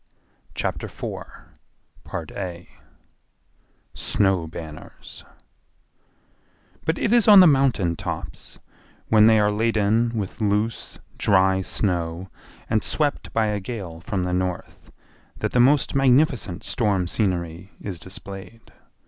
[0.55, 1.51] Chapter 4
[3.93, 5.23] Snow Banners
[6.83, 8.57] But it is on the mountain tops,
[9.09, 12.29] when they are laden with loose, dry snow
[12.67, 14.91] and swept by a gale from the north,
[15.37, 18.73] that the most magnificent storm scenery is displayed.